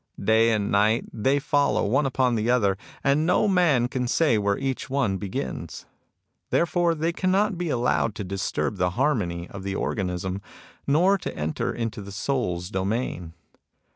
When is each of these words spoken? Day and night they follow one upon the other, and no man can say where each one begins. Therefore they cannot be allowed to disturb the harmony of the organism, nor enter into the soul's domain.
Day 0.23 0.51
and 0.51 0.71
night 0.71 1.05
they 1.13 1.37
follow 1.37 1.85
one 1.85 2.07
upon 2.07 2.33
the 2.33 2.49
other, 2.49 2.75
and 3.03 3.23
no 3.23 3.47
man 3.47 3.87
can 3.87 4.07
say 4.07 4.39
where 4.39 4.57
each 4.57 4.89
one 4.89 5.17
begins. 5.17 5.85
Therefore 6.49 6.95
they 6.95 7.13
cannot 7.13 7.55
be 7.55 7.69
allowed 7.69 8.15
to 8.15 8.23
disturb 8.23 8.77
the 8.77 8.89
harmony 8.97 9.47
of 9.49 9.61
the 9.61 9.75
organism, 9.75 10.41
nor 10.87 11.19
enter 11.25 11.71
into 11.71 12.01
the 12.01 12.11
soul's 12.11 12.69
domain. 12.71 13.33